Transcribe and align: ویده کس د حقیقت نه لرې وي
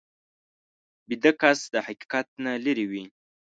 ویده 1.09 1.31
کس 1.41 1.59
د 1.73 1.75
حقیقت 1.87 2.27
نه 2.45 2.51
لرې 2.65 2.85
وي 2.91 3.03